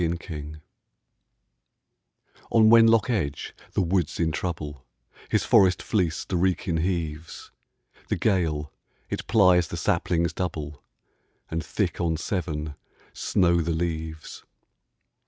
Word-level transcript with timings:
XXXI 0.01 0.59
On 2.49 2.71
Wenlock 2.71 3.07
Edge 3.11 3.53
the 3.73 3.83
wood's 3.83 4.19
in 4.19 4.31
trouble; 4.31 4.83
His 5.29 5.43
forest 5.45 5.83
fleece 5.83 6.25
the 6.25 6.37
Wrekin 6.37 6.77
heaves; 6.77 7.51
The 8.07 8.15
gale, 8.15 8.73
it 9.11 9.27
plies 9.27 9.67
the 9.67 9.77
saplings 9.77 10.33
double, 10.33 10.81
And 11.51 11.63
thick 11.63 12.01
on 12.01 12.17
Severn 12.17 12.73
snow 13.13 13.61
the 13.61 13.73
leaves. 13.73 14.43